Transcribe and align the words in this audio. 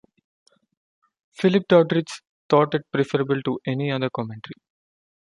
Philip 1.33 1.67
Doddridge 1.69 2.23
thought 2.49 2.73
it 2.73 2.87
preferable 2.91 3.39
to 3.43 3.59
any 3.67 3.91
other 3.91 4.09
commentary. 4.09 4.55